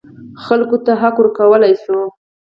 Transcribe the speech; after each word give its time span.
خلکو 0.45 0.77
ته 0.85 0.91
حق 1.01 1.15
ورکړل 1.19 1.73
شو. 1.83 1.99